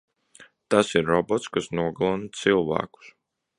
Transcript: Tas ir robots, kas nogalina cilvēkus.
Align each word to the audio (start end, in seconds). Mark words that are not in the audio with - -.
Tas 0.75 0.89
ir 1.01 1.05
robots, 1.09 1.45
kas 1.57 1.69
nogalina 1.81 2.35
cilvēkus. 2.43 3.15